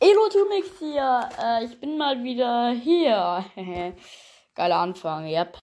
[0.00, 1.28] Elotumix hier.
[1.38, 3.44] Äh, ich bin mal wieder hier.
[4.54, 5.58] Geiler Anfang, yep.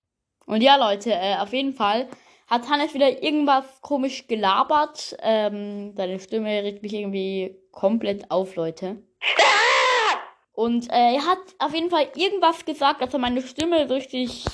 [0.45, 2.07] Und ja, Leute, äh, auf jeden Fall
[2.47, 5.17] hat Hannes wieder irgendwas komisch gelabert.
[5.21, 9.01] Ähm, seine Stimme regt mich irgendwie komplett auf, Leute.
[10.53, 14.45] Und äh, er hat auf jeden Fall irgendwas gesagt, dass er meine Stimme richtig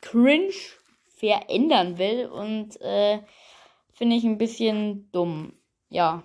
[0.00, 0.54] cringe
[1.16, 2.26] verändern will.
[2.26, 3.18] Und äh,
[3.92, 5.54] finde ich ein bisschen dumm.
[5.88, 6.22] Ja.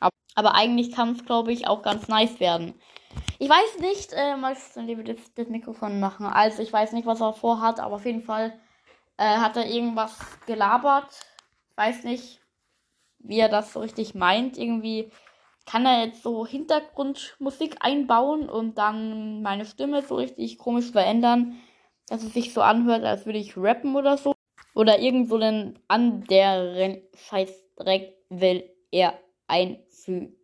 [0.00, 2.74] Aber, eigentlich kann es, glaube ich, auch ganz nice werden.
[3.38, 4.56] Ich weiß nicht, äh, mal
[5.04, 6.26] das, das Mikrofon machen.
[6.26, 8.58] Also ich weiß nicht, was er vorhat, aber auf jeden Fall
[9.18, 11.20] äh, hat er irgendwas gelabert.
[11.76, 12.40] Weiß nicht,
[13.18, 14.56] wie er das so richtig meint.
[14.56, 15.10] Irgendwie
[15.66, 21.60] kann er jetzt so Hintergrundmusik einbauen und dann meine Stimme so richtig komisch verändern,
[22.08, 24.34] dass es sich so anhört, als würde ich rappen oder so.
[24.74, 30.36] Oder irgend so einen anderen Scheißdreck will er einfügen.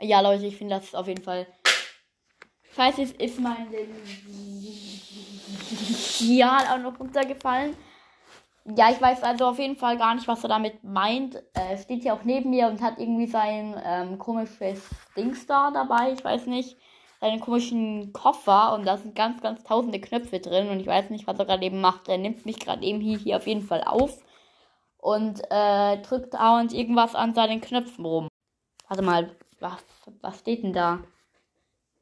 [0.00, 1.46] Ja, Leute, ich finde das auf jeden Fall.
[2.74, 3.66] Scheiße, es ist mein
[6.20, 7.76] Ja auch noch runtergefallen.
[8.76, 11.42] Ja, ich weiß also auf jeden Fall gar nicht, was er damit meint.
[11.54, 16.12] Er steht hier auch neben mir und hat irgendwie sein ähm, komisches Dings da dabei.
[16.12, 16.76] Ich weiß nicht.
[17.20, 21.26] Seinen komischen Koffer und da sind ganz, ganz tausende Knöpfe drin und ich weiß nicht,
[21.26, 22.08] was er gerade eben macht.
[22.08, 24.22] Er nimmt mich gerade eben hier, hier auf jeden Fall auf
[24.98, 28.28] und äh, drückt dauernd irgendwas an seinen Knöpfen rum.
[28.88, 29.84] Warte mal, was,
[30.20, 31.00] was steht denn da?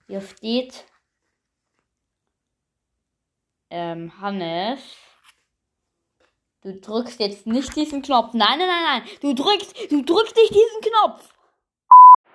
[0.08, 0.84] Hier steht
[3.70, 4.80] ähm, Hannes.
[6.62, 8.34] Du drückst jetzt nicht diesen Knopf.
[8.34, 9.02] Nein, nein, nein, nein.
[9.20, 11.32] Du drückst, du drückst nicht diesen Knopf.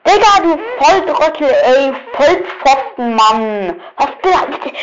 [0.06, 3.82] Digga, du Volltrottel, ey, Vollpfosten, Mann.
[3.98, 4.30] Was, du,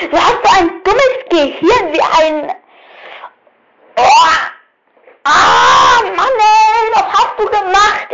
[0.09, 2.55] du hast so ein dummes Gehirn wie ein...
[3.97, 4.03] Oh.
[5.25, 7.45] Ah, Mann, ey, was hast du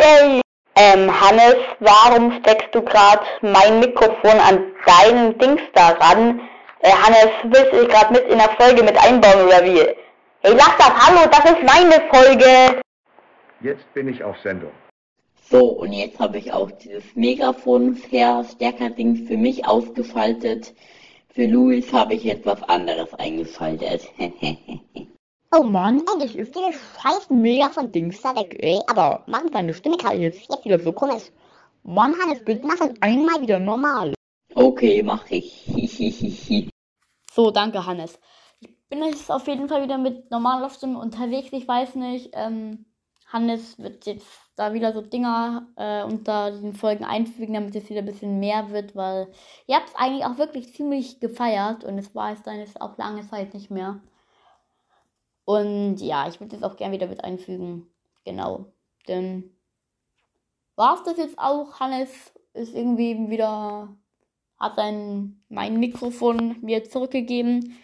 [0.05, 0.41] gemacht, ey?
[0.77, 6.41] Ähm, Hannes, warum steckst du gerade mein Mikrofon an deinen Dings da ran?
[6.81, 9.79] Äh, Hannes, willst du dich gerade mit in der Folge mit einbauen oder wie?
[10.41, 12.81] Hey, lass das, hallo, das ist meine Folge.
[13.61, 14.73] Jetzt bin ich auf Sendung.
[15.49, 20.75] So, und jetzt habe ich auch dieses Megafon-Verstärker-Ding für mich ausgeschaltet.
[21.35, 24.09] Für Luis habe ich etwas anderes eingeschaltet.
[25.57, 28.81] oh Mann, endlich ist dieses scheiß Megafon-Dings da weg, ey.
[28.87, 31.31] Aber Mann, deine Stimme gerade jetzt wieder so komisch.
[31.83, 34.15] Mann, Hannes, bitte mach das einmal wieder normal.
[34.55, 36.69] Okay, mach ich.
[37.33, 38.19] so, danke, Hannes
[38.95, 41.49] bin jetzt auf jeden Fall wieder mit normaler Stimme unterwegs.
[41.53, 42.87] Ich weiß nicht, ähm,
[43.27, 44.27] Hannes wird jetzt
[44.57, 48.71] da wieder so Dinger äh, unter diesen Folgen einfügen, damit es wieder ein bisschen mehr
[48.71, 49.29] wird, weil
[49.67, 52.97] ihr habt es eigentlich auch wirklich ziemlich gefeiert und es war es dann jetzt auch
[52.97, 54.01] lange Zeit nicht mehr.
[55.45, 57.87] Und ja, ich würde es auch gerne wieder mit einfügen.
[58.25, 58.67] Genau.
[59.09, 59.51] Denn
[60.77, 61.79] war es das jetzt auch?
[61.81, 63.89] Hannes ist irgendwie wieder,
[64.59, 67.77] hat sein, mein Mikrofon mir zurückgegeben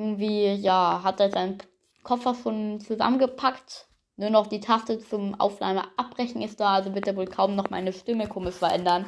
[0.00, 1.58] irgendwie, ja, hat er seinen
[2.02, 3.86] Koffer schon zusammengepackt.
[4.16, 7.70] Nur noch die Taste zum Aufnahme abbrechen ist da, also wird er wohl kaum noch
[7.70, 9.06] meine Stimme komisch verändern.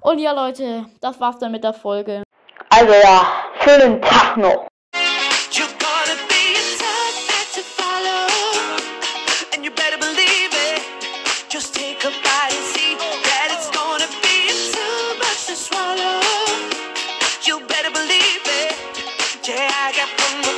[0.00, 2.22] Und ja, Leute, das war's dann mit der Folge.
[2.68, 3.26] Also ja,
[3.60, 4.66] schönen Tag noch.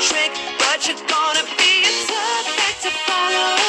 [0.01, 0.56] trick.